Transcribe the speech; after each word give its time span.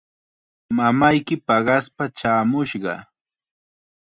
Mamayki 0.77 1.35
paqaspa 1.47 2.03
chaamushqa. 2.17 2.93